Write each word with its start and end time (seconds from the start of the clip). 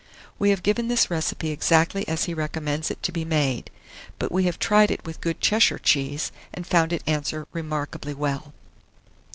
We 0.39 0.49
have 0.49 0.63
given 0.63 0.87
this 0.87 1.11
recipe 1.11 1.51
exactly 1.51 2.07
as 2.07 2.23
he 2.23 2.33
recommends 2.33 2.89
it 2.89 3.03
to 3.03 3.11
be 3.11 3.23
made; 3.23 3.69
but 4.17 4.31
we 4.31 4.45
have 4.45 4.57
tried 4.57 4.89
it 4.89 5.05
with 5.05 5.21
good 5.21 5.39
Cheshire 5.39 5.77
cheese, 5.77 6.31
and 6.51 6.65
found 6.65 6.91
it 6.91 7.03
answer 7.05 7.45
remarkably 7.53 8.15
well. 8.15 8.51